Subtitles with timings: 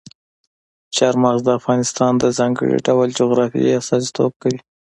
[0.95, 4.59] چار مغز د افغانستان د ځانګړي ډول جغرافیه استازیتوب کوي.